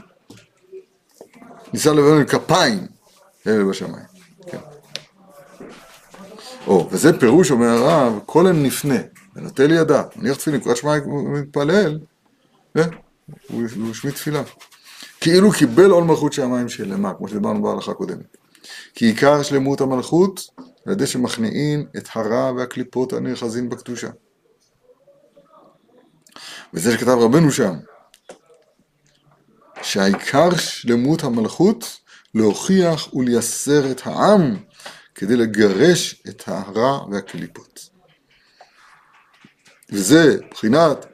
נישא 1.73 1.89
לבבינו 1.89 2.19
אל 2.19 2.25
כפיים 2.25 2.87
אל 3.47 3.65
בשמיים. 3.65 4.10
כן. 6.65 6.71
או, 6.71 6.89
וזה 6.91 7.21
פירוש, 7.21 7.51
אומר 7.51 7.69
הרב, 7.69 8.21
כל 8.27 8.47
הם 8.47 8.63
נפנה, 8.63 8.99
ונוטה 9.37 9.67
לי 9.67 9.75
ידה, 9.75 10.03
מניח 10.17 10.37
תפילין, 10.37 10.61
קראת 10.61 10.77
שמע 10.77 10.93
מתפלל, 11.07 11.99
והוא 12.75 12.87
הוא 13.51 13.91
השמיט 13.91 14.15
תפילה. 14.15 14.43
כאילו 15.21 15.53
קיבל 15.53 15.91
עול 15.91 16.05
מלכות 16.05 16.33
שמיים 16.33 16.69
שלמה, 16.69 17.15
כמו 17.15 17.29
שדיברנו 17.29 17.63
בהלכה 17.63 17.91
הקודמת. 17.91 18.37
כי 18.95 19.07
עיקר 19.07 19.43
שלמות 19.43 19.81
המלכות, 19.81 20.41
על 20.87 20.93
ידי 20.93 21.07
שמכניעים 21.07 21.87
את 21.97 22.09
הרע 22.15 22.53
והקליפות 22.53 23.13
הנאחזים 23.13 23.69
בקדושה. 23.69 24.09
וזה 26.75 26.93
שכתב 26.93 27.17
רבנו 27.21 27.53
שם, 27.53 27.75
שהעיקר 29.83 30.57
שלמות 30.57 31.25
המלכות 31.25 32.01
להוכיח 32.35 33.15
ולייסר 33.15 33.91
את 33.91 34.01
העם 34.05 34.57
כדי 35.21 35.37
לגרש 35.37 36.23
את 36.29 36.43
הרע 36.47 37.11
והקליפות. 37.11 37.91
וזה 39.93 40.37
בחינת 40.51 41.07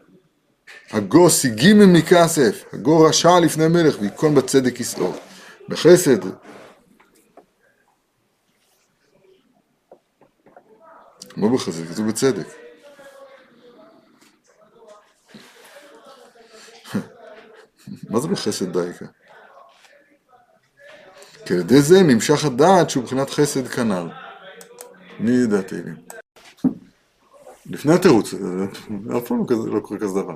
הגו 0.91 1.31
סיגימם 1.31 1.93
מכסף, 1.93 2.65
הגו 2.73 3.01
רשע 3.03 3.41
לפני 3.41 3.69
מלך 3.69 3.97
וייכון 4.01 4.35
בצדק 4.35 4.77
כסאו. 4.77 5.13
בחסד 5.69 6.25
מה 11.37 11.49
בחסד? 11.55 11.93
כתוב 11.93 12.09
בצדק. 12.09 12.47
מה 18.11 18.21
זה 18.21 18.29
בחסד 18.29 18.79
דייקה? 18.79 19.07
כי 21.47 21.55
על 21.55 21.61
ידי 21.61 21.83
זה 21.83 22.03
נמשך 22.03 22.45
הדעת 22.45 22.91
שהוא 22.91 23.03
מבחינת 23.03 23.31
חסד 23.31 23.67
כנ"ל. 23.67 24.09
מי 25.21 25.31
ידע 25.31 25.63
תהילים? 25.63 25.95
לפני 27.67 27.95
התירוץ, 27.95 28.35
אף 29.17 29.27
פעם 29.29 29.45
לא 29.51 29.75
לא 29.75 29.81
קורה 29.81 30.01
כזה 30.01 30.23
דבר. 30.23 30.35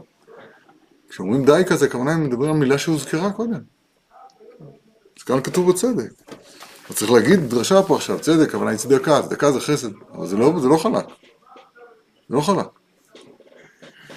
כשאומרים 1.09 1.45
די 1.45 1.63
כזה, 1.67 1.87
הכוונה 1.87 2.13
הם 2.13 2.25
מדברים 2.25 2.51
על 2.51 2.57
מילה 2.57 2.79
שהוזכרה 2.79 3.33
קודם. 3.33 3.61
אז 5.19 5.23
כאן 5.23 5.43
כתוב 5.43 5.71
בצדק. 5.71 6.13
אז 6.91 6.97
צריך 6.97 7.11
להגיד 7.11 7.41
דרשה 7.41 7.83
פה 7.83 7.97
עכשיו, 7.97 8.21
צדק, 8.21 8.49
הכוונה 8.49 8.71
היא 8.71 8.79
צדקה, 8.79 9.23
צדקה 9.23 9.53
זה 9.53 9.61
חסד, 9.61 9.89
אבל 10.13 10.27
זה 10.27 10.37
לא, 10.37 10.61
זה 10.61 10.69
לא 10.69 10.77
חלק. 10.77 11.05
זה 12.29 12.35
לא 12.35 12.41
חלק. 12.41 12.67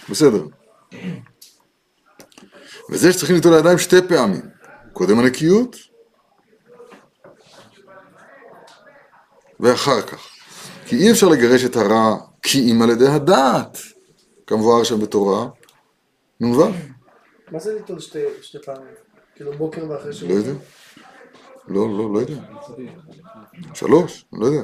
בסדר. 0.10 0.46
וזה 2.90 3.14
שצריכים 3.14 3.36
ליטול 3.36 3.56
לידיים 3.56 3.78
שתי 3.78 4.02
פעמים. 4.08 4.42
קודם 4.94 5.20
הנקיות, 5.20 5.93
ואחר 9.64 10.02
כך. 10.02 10.28
כי 10.86 10.96
אי 10.96 11.12
אפשר 11.12 11.28
לגרש 11.28 11.66
את 11.66 11.76
הרע 11.76 12.16
כי 12.42 12.72
אם 12.72 12.82
על 12.82 12.90
ידי 12.90 13.08
הדעת, 13.08 13.78
כמבואר 14.48 14.84
שם 14.84 15.00
בתורה, 15.00 15.48
נ"ו. 16.40 16.66
מה 17.52 17.60
זה 17.60 17.74
ליטול 17.74 18.00
שתי 18.00 18.58
פעמים? 18.66 18.88
כאילו 19.36 19.54
בוקר 19.54 19.90
ואחרי 19.90 20.14
שהוא... 20.14 20.30
לא 20.30 20.36
יודע. 20.36 20.54
לא, 21.68 21.98
לא, 21.98 22.14
לא 22.14 22.20
יודע. 22.20 22.36
שלוש, 23.74 24.26
אני 24.34 24.42
לא 24.42 24.46
יודע. 24.46 24.64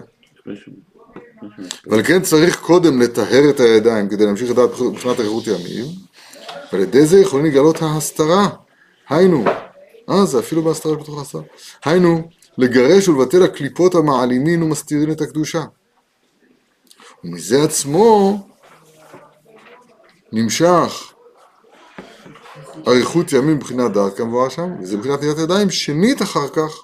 אבל 1.89 2.03
כן 2.03 2.22
צריך 2.22 2.60
קודם 2.60 3.01
לטהר 3.01 3.50
את 3.50 3.60
הידיים 3.60 4.10
כדי 4.10 4.25
להמשיך 4.25 4.51
לדעת 4.51 4.70
מבחינת 4.79 5.20
אריכות 5.20 5.48
ימים, 5.48 5.86
ועל 6.72 6.82
ידי 6.82 7.06
זה 7.06 7.20
יכולים 7.20 7.46
לגלות 7.46 7.82
ההסתרה. 7.82 8.50
היינו, 9.10 9.46
אה, 10.10 10.25
זה 10.25 10.39
אפילו 10.39 10.62
בהסתרה 10.62 10.94
שבתוך 10.94 11.20
ההסתרה. 11.20 11.41
היינו, 11.86 12.29
לגרש 12.60 13.08
ולבטל 13.08 13.44
הקליפות 13.44 13.96
המעלימין 13.96 14.63
ומסתירין 14.63 15.12
את 15.12 15.22
הקדושה. 15.22 15.63
ומזה 17.24 17.63
עצמו 17.63 18.39
נמשך 20.32 21.13
אריכות 22.88 23.34
ימים 23.34 23.56
מבחינת 23.56 23.92
דעת 23.92 24.18
כמובן 24.18 24.50
שם, 24.50 24.70
וזה 24.82 24.98
מבחינת 24.98 25.20
נטילת 25.20 25.38
ידיים 25.38 25.70
שנית 25.70 26.22
אחר 26.22 26.48
כך, 26.48 26.84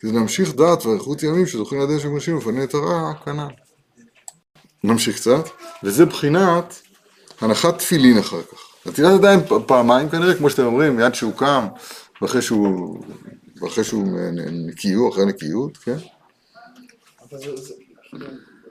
כדי 0.00 0.12
להמשיך 0.12 0.54
דעת 0.54 0.86
ואריכות 0.86 1.22
ימים 1.22 1.46
שזוכים 1.46 1.80
לידיהם 1.80 2.00
של 2.00 2.08
אנשים 2.08 2.34
ולפני 2.34 2.64
את 2.64 2.74
הרע 2.74 3.12
כנ"ל. 3.24 3.48
נמשיך 4.84 5.16
קצת, 5.16 5.48
וזה 5.82 6.06
בחינת 6.06 6.80
הנחת 7.40 7.78
תפילין 7.78 8.18
אחר 8.18 8.42
כך. 8.42 8.86
נטילת 8.86 9.18
ידיים 9.18 9.40
פעמיים 9.66 10.08
כנראה, 10.08 10.34
כמו 10.34 10.50
שאתם 10.50 10.64
אומרים, 10.64 10.96
מיד 10.96 11.14
שהוא 11.14 11.32
קם, 11.32 11.66
ואחרי 12.22 12.42
שהוא, 12.42 13.00
ואחרי 13.60 13.84
שהוא 13.84 14.18
נקיות, 14.52 15.12
אחרי 15.12 15.26
נקיות, 15.26 15.76
כן? 15.76 15.96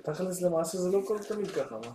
תכלס 0.03 0.41
למעשה 0.41 0.77
זה 0.77 0.89
לא 0.89 1.01
כל 1.07 1.17
תמיד 1.27 1.51
ככה, 1.51 1.75
מה? 1.85 1.91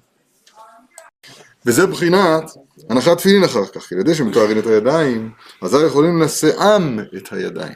וזה 1.67 1.87
בחינת 1.87 2.51
הנחת 2.91 3.19
תפילין 3.19 3.45
אחר 3.45 3.67
כך, 3.67 3.81
כי 3.81 3.95
על 3.95 4.01
ידי 4.01 4.15
שמתארים 4.15 4.59
את 4.59 4.67
הידיים, 4.67 5.31
אזי 5.63 5.87
יכולים 5.87 6.23
לשאם 6.23 6.99
את 7.17 7.33
הידיים. 7.33 7.75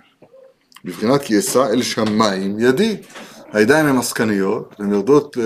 בבחינת 0.85 1.23
כי 1.23 1.39
אשא 1.39 1.67
אל 1.67 1.83
שמיים 1.83 2.59
ידי. 2.59 3.03
הידיים 3.53 3.87
הן 3.87 3.99
עסקניות, 3.99 4.75
הן 4.79 4.93
יורדות 4.93 5.37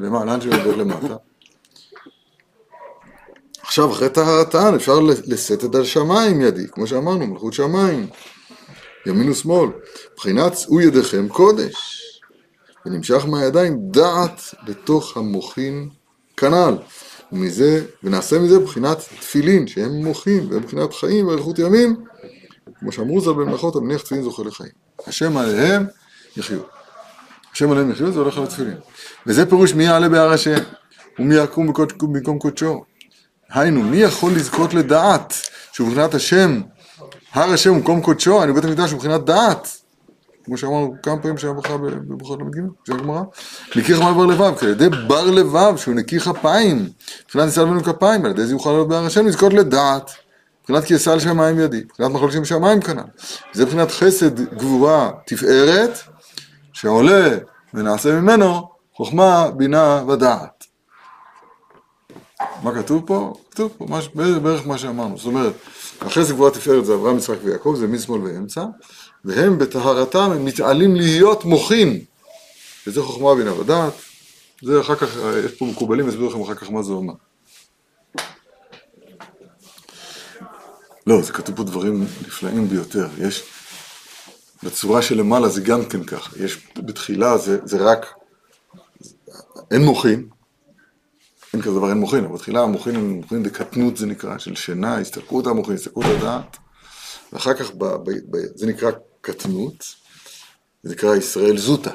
למעלה, 0.00 0.24
לאן 0.24 0.40
שהן 0.40 0.52
יורדות 0.52 0.76
למטה. 0.76 1.16
עכשיו, 3.62 3.90
אחרי 3.90 4.08
טהרתן 4.08 4.74
אפשר 4.74 5.00
לשאת 5.26 5.64
את 5.64 5.74
על 5.74 5.84
שמיים 5.84 6.40
ידי, 6.40 6.66
כמו 6.68 6.86
שאמרנו, 6.86 7.26
מלכות 7.26 7.52
שמיים, 7.52 8.06
ימין 9.06 9.30
ושמאל. 9.30 9.70
בחינת 10.16 10.58
שאו 10.58 10.80
ידיכם 10.80 11.28
קודש. 11.28 12.00
ונמשך 12.86 13.26
מהידיים 13.26 13.78
דעת 13.90 14.40
לתוך 14.66 15.16
המוחין 15.16 15.88
כנ"ל. 16.36 16.74
ומזה, 17.32 17.84
ונעשה 18.02 18.38
מזה 18.38 18.58
בחינת 18.58 18.98
תפילין, 18.98 19.66
שהם 19.66 19.90
מוחין, 19.90 20.46
והם 20.50 20.62
בחינת 20.62 20.94
חיים 20.94 21.26
ואריכות 21.26 21.58
ימים, 21.58 21.96
כמו 22.80 22.92
שאמרו 22.92 23.20
ז"ל 23.20 23.32
במלאכות, 23.32 23.76
המניח 23.76 24.02
תפילין 24.02 24.24
זוכה 24.24 24.42
לחיים. 24.42 24.70
השם 25.06 25.36
עליהם 25.36 25.86
יחיו. 26.36 26.60
השם 27.52 27.70
עליהם 27.70 27.90
יחיו, 27.90 28.12
זה 28.12 28.20
הולך 28.20 28.38
על 28.38 28.44
התפילין. 28.44 28.76
וזה 29.26 29.46
פירוש 29.46 29.74
מי 29.74 29.84
יעלה 29.84 30.08
בהר 30.08 30.32
השם, 30.32 30.58
ומי 31.18 31.34
יקום 31.34 31.72
במקום 32.02 32.38
קודשו. 32.38 32.84
היינו, 33.50 33.82
מי 33.82 33.96
יכול 33.96 34.32
לזכות 34.32 34.74
לדעת, 34.74 35.34
שהוא 35.72 35.88
מבחינת 35.88 36.14
השם, 36.14 36.60
הר 37.34 37.52
השם 37.52 37.70
הוא 37.70 37.78
מקום 37.78 38.02
קודשו, 38.02 38.42
אני 38.42 38.52
בית 38.52 38.64
המקדש 38.64 38.92
מבחינת 38.92 39.24
דעת. 39.24 39.68
כמו 40.44 40.56
שאמרנו 40.56 40.94
כמה 41.02 41.18
פעמים 41.22 41.38
שהיה 41.38 41.52
ברכה 41.52 41.76
ב- 41.76 41.86
בברכות 41.86 42.40
ל"ג, 42.40 42.60
של 42.86 42.92
הגמרא. 42.92 43.22
נקי 43.76 43.94
חמל 43.94 44.12
בר 44.12 44.26
לבב, 44.26 44.58
כי 44.58 44.66
על 44.66 44.70
ידי 44.70 44.88
בר 44.88 45.30
לבב, 45.30 45.76
שהוא 45.76 45.94
נקי 45.94 46.20
כפיים, 46.20 46.88
מבחינת 47.24 47.44
ניסה 47.44 47.62
לבנו 47.62 47.84
כפיים, 47.84 48.24
על 48.24 48.30
ידי 48.30 48.46
זה 48.46 48.52
יוכל 48.52 48.70
לעלות 48.70 48.88
בהר 48.88 49.06
השם 49.06 49.26
לזכות 49.26 49.52
לדעת, 49.52 50.10
מבחינת 50.60 50.84
כי 50.84 50.96
אשא 50.96 51.18
שמיים 51.18 51.58
ידי, 51.58 51.80
מבחינת 51.84 52.10
מחלשים 52.10 52.44
שמיים 52.44 52.80
כנ"ל. 52.80 53.02
זה 53.52 53.64
מבחינת 53.64 53.90
חסד, 53.90 54.40
גבורה, 54.40 55.10
תפארת, 55.26 55.98
שעולה 56.72 57.28
ונעשה 57.74 58.20
ממנו 58.20 58.68
חוכמה, 58.94 59.50
בינה 59.56 60.02
ודעת. 60.08 60.64
מה 62.62 62.74
כתוב 62.74 63.02
פה? 63.06 63.34
כתוב 63.54 63.72
פה 63.78 63.86
מש, 63.88 64.08
בערך 64.42 64.66
מה 64.66 64.78
שאמרנו. 64.78 65.18
זאת 65.18 65.26
אומרת, 65.26 65.52
החסד 66.00 66.32
גבורה 66.32 66.50
תפארת 66.50 66.86
זה 66.86 66.94
אברהם, 66.94 67.18
יצחק 67.18 67.36
ויעקב, 67.44 67.74
זה 67.78 67.86
משמאל 67.86 68.20
ואמצע, 68.20 68.64
והם 69.24 69.58
בטהרתם 69.58 70.30
הם 70.30 70.44
מתעלים 70.44 70.96
להיות 70.96 71.44
מוחין. 71.44 72.04
וזה 72.86 73.02
חוכמה 73.02 73.34
בינה 73.34 73.60
ודעת. 73.60 73.92
זה 74.62 74.80
אחר 74.80 74.96
כך, 74.96 75.16
יש 75.44 75.52
פה 75.52 75.66
מקובלים, 75.66 76.08
יסבירו 76.08 76.30
לכם 76.30 76.40
אחר 76.40 76.54
כך 76.54 76.70
מה 76.70 76.82
זה 76.82 76.92
אומר. 76.92 77.14
לא, 81.06 81.22
זה 81.22 81.32
כתוב 81.32 81.56
פה 81.56 81.62
דברים 81.62 82.02
נפלאים 82.02 82.68
ביותר. 82.68 83.08
יש, 83.18 83.42
בצורה 84.62 85.02
שלמעלה 85.02 85.48
זה 85.48 85.60
גם 85.60 85.84
כן 85.84 86.04
ככה. 86.04 86.44
יש, 86.44 86.58
בתחילה 86.76 87.38
זה, 87.38 87.58
זה 87.64 87.76
רק, 87.76 88.06
אין 89.70 89.84
מוחין, 89.84 90.28
אין 91.54 91.62
כזה 91.62 91.74
דבר, 91.74 91.88
אין 91.90 91.98
מוחין, 91.98 92.24
אבל 92.24 92.34
בתחילה 92.34 92.62
המוחין 92.62 92.96
הם 92.96 93.10
מוחין 93.10 93.42
בקטנות 93.42 93.96
זה 93.96 94.06
נקרא, 94.06 94.38
של 94.38 94.54
שינה, 94.54 94.98
הסתלקות 94.98 95.46
המוחין, 95.46 95.74
הסתלקות 95.74 96.04
הדעת, 96.04 96.56
ואחר 97.32 97.54
כך 97.54 97.70
ב, 97.74 97.84
ב, 97.84 98.10
ב, 98.30 98.38
זה 98.54 98.66
נקרא 98.66 98.90
קטנות, 99.20 99.84
זה 100.82 100.92
נקרא 100.92 101.16
ישראל 101.16 101.58
זוטה. 101.58 101.90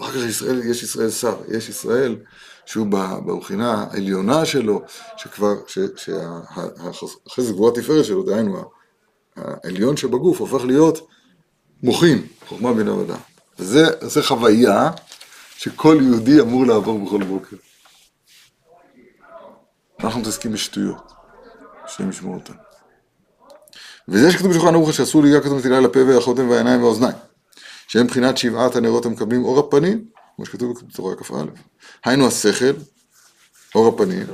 אחר 0.00 0.10
כך 0.12 0.28
ישראל, 0.28 0.62
יש 0.64 0.82
ישראל 0.82 1.10
שר, 1.10 1.36
יש 1.48 1.68
ישראל 1.68 2.16
שהוא 2.66 2.86
בבחינה 3.26 3.86
העליונה 3.90 4.44
שלו, 4.44 4.82
שכבר, 5.16 5.54
שהחסד 5.96 7.52
גבוהה 7.52 7.74
תפארת 7.74 8.04
שלו, 8.04 8.22
דהיינו, 8.22 8.70
העליון 9.36 9.96
שבגוף 9.96 10.40
הופך 10.40 10.64
להיות 10.64 11.08
מוחין, 11.82 12.26
חוכמה 12.48 12.72
בינה 12.72 12.94
ודעת. 12.94 13.18
וזה 13.58 13.86
זה 14.00 14.22
חוויה 14.22 14.90
שכל 15.56 15.98
יהודי 16.02 16.40
אמור 16.40 16.66
לעבור 16.66 17.06
בכל 17.06 17.24
בוקר. 17.24 17.56
אנחנו 20.06 20.20
מתעסקים 20.20 20.52
בשטויות, 20.52 21.12
השם 21.84 22.10
ישמור 22.10 22.34
אותנו. 22.34 22.56
וזה 24.08 24.32
שכתוב 24.32 24.50
בשולחן 24.50 24.74
ערוך 24.74 24.92
שאסור 24.92 25.22
ליגע 25.22 25.40
כתוב 25.40 25.58
מטילה 25.58 25.80
לפה 25.80 26.00
והחותם 26.04 26.50
והעיניים 26.50 26.82
והאוזניים, 26.82 27.16
שהם 27.88 28.04
מבחינת 28.04 28.38
שבעת 28.38 28.76
הנרות 28.76 29.06
המקבלים 29.06 29.44
אור 29.44 29.58
הפנים, 29.58 30.04
כמו 30.36 30.46
שכתוב 30.46 30.82
בתורה 30.88 31.16
כ"א. 31.16 31.34
היינו 32.04 32.26
השכל, 32.26 32.72
אור 33.74 33.88
הפנים, 33.88 34.26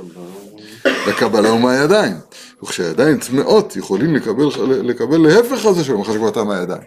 לקבלה 1.07 1.53
ומהידיים. 1.53 2.15
וכשהידיים 2.63 3.17
טמאות 3.17 3.75
יכולים 3.75 4.15
לקבל, 4.15 4.45
לקבל 4.81 5.17
להפך 5.17 5.65
הזה 5.65 5.81
אחרי 5.81 6.13
שכבר 6.13 6.43
מהידיים. 6.43 6.81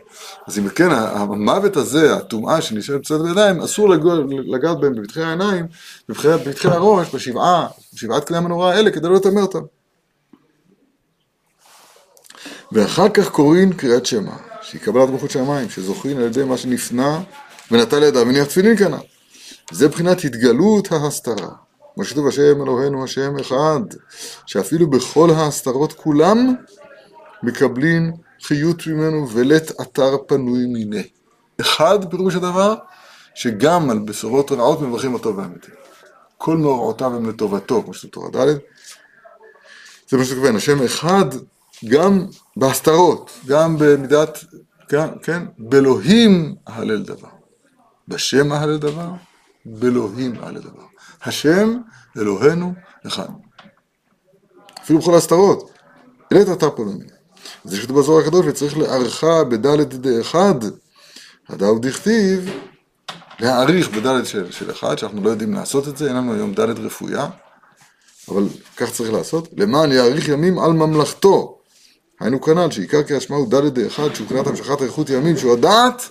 אז 0.46 0.58
אם 0.58 0.68
כן, 0.68 0.90
המוות 0.90 1.76
הזה, 1.76 2.14
הטומאה 2.14 2.60
שנשארת 2.60 3.00
בצד 3.00 3.22
בידיים, 3.22 3.60
אסור 3.60 3.88
לגעת 4.28 4.80
בהם 4.80 4.94
בבטחי 4.94 5.22
העיניים, 5.22 5.66
בבטחי 6.08 6.68
הראש, 6.68 7.14
בשבעה, 7.14 7.66
בשבעת 7.94 8.26
כלי 8.28 8.36
המנורה 8.36 8.74
האלה, 8.74 8.90
כדי 8.90 9.08
לא 9.08 9.14
לטמא 9.14 9.40
אותם. 9.40 9.62
ואחר 12.72 13.08
כך 13.08 13.30
קוראים 13.30 13.72
קריאת 13.72 14.06
שמע, 14.06 14.36
שהיא 14.62 14.80
קבלת 14.80 15.08
מלכות 15.08 15.30
שמיים, 15.30 15.70
שזוכרים 15.70 16.16
על 16.16 16.22
ידי 16.22 16.44
מה 16.44 16.56
שנפנה 16.56 17.20
ונטל 17.70 17.98
לידיו 17.98 18.26
מניח 18.26 18.46
תפילין 18.46 18.76
כנ"ל. 18.76 18.96
זה 19.72 19.88
בחינת 19.88 20.24
התגלות 20.24 20.92
ההסתרה. 20.92 21.65
מה 21.96 22.04
שכתוב 22.04 22.28
השם 22.28 22.62
אלוהינו 22.62 23.04
השם 23.04 23.38
אחד, 23.38 23.80
שאפילו 24.46 24.90
בכל 24.90 25.30
ההסתרות 25.30 25.92
כולם 25.92 26.54
מקבלים 27.42 28.12
חיות 28.42 28.86
ממנו 28.86 29.28
ולית 29.30 29.80
אתר 29.80 30.16
פנוי 30.26 30.66
מיניה. 30.66 31.02
אחד 31.60 32.10
פירוש 32.10 32.34
הדבר, 32.34 32.74
שגם 33.34 33.90
על 33.90 33.98
בשורות 33.98 34.52
רעות 34.52 34.80
מברכים 34.80 35.14
אותו 35.14 35.36
והאמיתי. 35.36 35.70
כל 36.38 36.56
מאורעותיו 36.56 37.16
הם 37.16 37.28
לטובתו, 37.28 37.82
כמו 37.82 37.94
שכתוב 37.94 38.30
תורה 38.30 38.46
ד', 38.46 38.58
זה 40.08 40.16
מה 40.16 40.24
שכתוב, 40.24 40.44
השם 40.56 40.82
אחד 40.82 41.24
גם 41.84 42.26
בהסתרות, 42.56 43.30
גם 43.46 43.76
במידת, 43.78 44.44
כן, 44.88 45.06
כן, 45.22 45.42
באלוהים 45.58 46.54
הלל 46.66 47.02
דבר. 47.02 47.28
בשם 48.08 48.52
הלל 48.52 48.78
דבר, 48.78 49.10
באלוהים 49.66 50.34
הלל 50.40 50.60
דבר. 50.60 50.82
השם, 51.22 51.76
אלוהינו, 52.18 52.72
אחד. 53.06 53.28
אפילו 54.82 54.98
בכל 54.98 55.14
ההסתרות. 55.14 55.70
העלית 56.30 56.48
אתה 56.48 56.70
פה 56.70 56.82
למי. 56.82 57.04
זה 57.64 57.76
שכתוב 57.76 57.98
בזוהר 57.98 58.24
הקדוש, 58.24 58.46
וצריך 58.46 58.78
לערכה 58.78 59.44
בדלת 59.44 59.94
דאחד. 59.94 60.54
הדאו 61.48 61.78
דכתיב, 61.78 62.50
להעריך 63.40 63.88
בדלת 63.88 64.26
של, 64.26 64.52
של 64.52 64.70
אחד, 64.70 64.98
שאנחנו 64.98 65.22
לא 65.22 65.30
יודעים 65.30 65.54
לעשות 65.54 65.88
את 65.88 65.96
זה, 65.96 66.08
אין 66.08 66.16
לנו 66.16 66.34
היום 66.34 66.54
דלת 66.54 66.78
רפויה, 66.78 67.28
אבל 68.28 68.42
כך 68.76 68.90
צריך 68.90 69.12
לעשות. 69.12 69.48
למען 69.56 69.92
יאריך 69.92 70.28
ימים 70.28 70.58
על 70.58 70.72
ממלכתו. 70.72 71.58
היינו 72.20 72.40
כנ"ל, 72.40 72.70
שעיקר 72.70 73.02
כאשמה 73.02 73.36
הוא 73.36 73.50
דלת 73.50 73.72
דאחד, 73.72 74.14
שהוא 74.14 74.28
קריאת 74.28 74.46
המשכת 74.46 74.82
אריכות 74.82 75.10
ימים, 75.10 75.36
שהוא 75.36 75.52
הדעת 75.52 76.02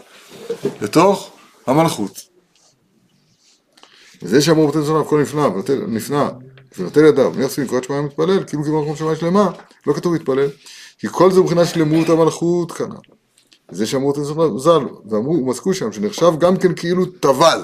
לתוך 0.81 1.31
המלכות. 1.67 2.34
וזה 4.25 4.41
שאמרו 4.41 4.67
בתן 4.67 4.81
זונה 4.81 4.99
הכל 4.99 5.21
נפלא, 5.21 5.49
נפלא, 5.87 6.25
ונוטל 6.77 7.05
ידיו, 7.05 7.31
מניח 7.31 7.51
סביב 7.51 7.67
קריאת 7.67 7.83
שמיים 7.83 8.05
מתפלל, 8.05 8.43
כאילו 8.43 8.63
כמו 8.63 8.81
מקום 8.81 8.95
שמיים 8.95 9.15
שלמה, 9.15 9.51
לא 9.87 9.93
כתוב 9.93 10.13
מתפלל, 10.15 10.49
כי 10.97 11.07
כל 11.11 11.31
זה 11.31 11.41
מבחינת 11.41 11.67
שלמות 11.67 12.09
המלכות 12.09 12.71
כנ"ל. 12.71 12.95
וזה 13.71 13.85
שאמרו 13.85 14.11
בתן 14.11 14.23
זונה 14.23 14.59
ז"ל, 14.59 14.85
ואמרו, 15.09 15.33
ומסקו 15.33 15.73
שם, 15.73 15.91
שנחשב 15.91 16.31
גם 16.39 16.57
כן 16.57 16.73
כאילו 16.75 17.05
טבל. 17.05 17.61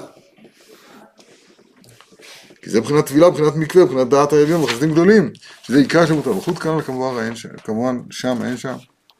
כי 2.62 2.70
זה 2.70 2.80
מבחינת 2.80 3.06
טבילה, 3.06 3.30
מבחינת 3.30 3.56
מקווה, 3.56 3.84
מבחינת 3.84 4.08
דעת 4.08 4.32
העליון 4.32 4.62
וחסדים 4.62 4.92
גדולים, 4.92 5.30
שזה 5.62 5.78
עיקר 5.78 6.06
שלמות 6.06 6.26
המלכות 6.26 6.58
כנ"ל 6.58 6.82
כמובן 6.82 7.22
אין 7.22 7.36
שם, 7.36 7.48
כמובן 7.64 7.98
שם 8.10 8.38
אין 8.44 8.56
שם. 8.56 8.74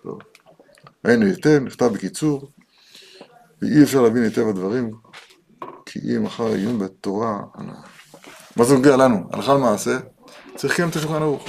לא. 0.05 0.19
ראינו 1.07 1.27
היטב, 1.27 1.61
נכתב 1.65 1.87
בקיצור, 1.87 2.51
ואי 3.63 3.83
אפשר 3.83 4.03
להבין 4.03 4.23
היטב 4.23 4.49
הדברים, 4.49 4.91
כי 5.87 5.99
אם 6.17 6.27
אחר 6.27 6.47
עיון 6.47 6.79
בתורה, 6.79 7.39
מה 8.57 8.65
זה 8.65 8.75
נוגע 8.75 8.97
לנו? 8.97 9.25
הלכה 9.33 9.55
למעשה, 9.55 9.99
צריך 10.57 10.73
לקיים 10.73 10.89
את 10.89 10.97
השולחן 10.97 11.23
ערוך. 11.23 11.49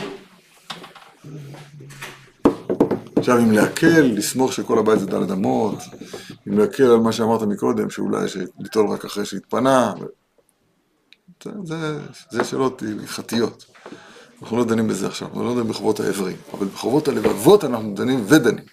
עכשיו, 3.16 3.38
אם 3.38 3.52
להקל, 3.52 4.02
לסמוך 4.02 4.54
שכל 4.54 4.80
הבית 4.80 5.00
זה 5.00 5.06
דלת 5.06 5.32
אמות, 5.32 5.78
אם 6.48 6.60
להקל 6.60 6.84
על 6.84 7.00
מה 7.00 7.12
שאמרת 7.12 7.42
מקודם, 7.42 7.90
שאולי 7.90 8.26
ליטול 8.60 8.88
רק 8.88 9.06
אחרי 9.06 9.26
שהתפנה, 9.26 9.94
זה, 11.44 11.52
זה, 11.64 12.00
זה 12.32 12.44
שאלות 12.44 12.82
הלכתיות. 12.82 13.66
אנחנו 14.42 14.58
לא 14.58 14.66
דנים 14.66 14.88
בזה 14.88 15.08
עכשיו, 15.08 15.28
אנחנו 15.28 15.44
לא 15.44 15.54
דנים 15.54 15.68
בחובות 15.68 16.00
האיברים, 16.00 16.38
אבל 16.54 16.68
בחובות 16.68 17.08
הלבבות 17.08 17.64
אנחנו 17.64 17.94
דנים 17.96 18.24
ודנים. 18.28 18.66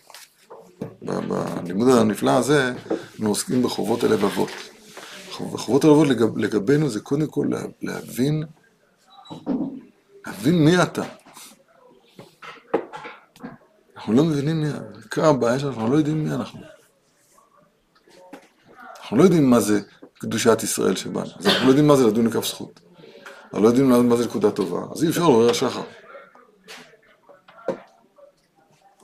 בלימוד 1.02 1.88
הנפלא 1.88 2.30
הזה, 2.30 2.72
אנחנו 2.90 3.28
עוסקים 3.28 3.62
בחובות 3.62 4.04
הלבבות. 4.04 4.50
בחובות 5.52 5.84
הלבבות 5.84 6.08
לגב, 6.08 6.38
לגבינו 6.38 6.88
זה 6.88 7.00
קודם 7.00 7.26
כל 7.26 7.46
להבין, 7.82 8.44
להבין 10.26 10.64
מי 10.64 10.82
אתה. 10.82 11.02
אנחנו 13.96 14.12
לא 14.12 14.24
מבינים 14.24 14.60
מי, 14.60 14.68
עיקר 15.02 15.24
הבעיה 15.24 15.58
שלנו, 15.58 15.72
אנחנו 15.72 15.92
לא 15.92 15.96
יודעים 15.96 16.24
מי 16.24 16.30
אנחנו. 16.34 16.60
אנחנו 19.00 19.16
לא 19.16 19.22
יודעים 19.22 19.50
מה 19.50 19.60
זה 19.60 19.80
קדושת 20.18 20.62
ישראל 20.62 20.96
שבאנו, 20.96 21.30
אז 21.38 21.46
אנחנו 21.46 21.64
לא 21.64 21.68
יודעים 21.68 21.86
מה 21.86 21.96
זה 21.96 22.06
לדון 22.06 22.26
לכף 22.26 22.44
זכות. 22.44 22.80
אנחנו 23.44 23.62
לא 23.62 23.68
יודעים 23.68 24.08
מה 24.08 24.16
זה 24.16 24.24
נקודה 24.24 24.50
טובה, 24.50 24.80
אז 24.92 25.04
אי 25.04 25.08
אפשר 25.08 25.20
לעורר 25.20 25.50
השחר. 25.50 25.82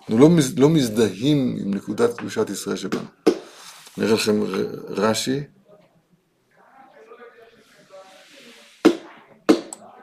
אנחנו 0.00 0.18
לא, 0.18 0.30
מז, 0.30 0.58
לא 0.58 0.68
מזדהים 0.68 1.56
עם 1.60 1.74
נקודת 1.74 2.18
קדושת 2.18 2.50
ישראל 2.50 2.76
שבאנו. 2.76 3.08
נראה 3.98 4.14
לכם 4.14 4.40
רש"י, 4.88 5.40